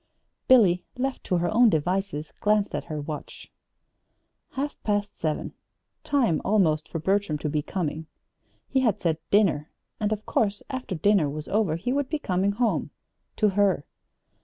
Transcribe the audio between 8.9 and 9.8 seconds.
said "dinner";